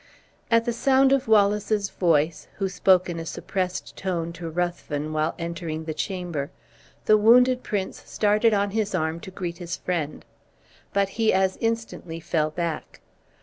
At 0.49 0.65
the 0.65 0.73
sound 0.73 1.11
of 1.11 1.27
Wallace's 1.27 1.91
voice, 1.91 2.47
who 2.57 2.67
spoke 2.67 3.07
in 3.07 3.19
a 3.19 3.23
suppressed 3.27 3.95
tone 3.95 4.33
to 4.33 4.49
Ruthven 4.49 5.13
while 5.13 5.35
entering 5.37 5.83
the 5.83 5.93
chamber, 5.93 6.49
the 7.05 7.17
wounded 7.19 7.61
prince 7.61 8.01
started 8.09 8.51
on 8.51 8.71
his 8.71 8.95
arm 8.95 9.19
to 9.19 9.29
greet 9.29 9.59
his 9.59 9.77
friend; 9.77 10.25
but 10.91 11.09
he 11.09 11.31
as 11.31 11.55
instantly 11.61 12.19
fell 12.19 12.49
back. 12.49 12.99